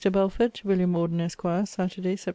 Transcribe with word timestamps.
BELFORD, 0.11 0.55
TO 0.55 0.67
WILLIAM 0.67 0.89
MORDEN, 0.93 1.21
ESQ. 1.21 1.43
SATURDAY, 1.65 2.15
SEPT. 2.15 2.29